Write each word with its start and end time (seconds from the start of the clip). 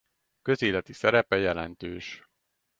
Közéleti 0.41 0.93
szerepe 0.93 1.37
jelentős. 1.37 2.23